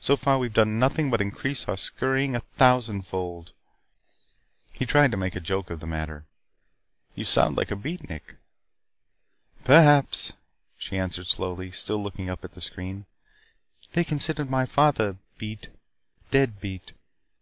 [0.00, 3.52] So far, we have done nothing but increase our scurrying a thousand fold."
[4.72, 6.24] He tried to make a joke of the matter.
[7.14, 8.36] "You sound like a beatnik."
[9.66, 10.32] "Perhaps,"
[10.78, 13.04] she answered slowly, still looking up at the screen.
[13.92, 15.68] "They considered my father beat
[16.30, 16.92] dead beat.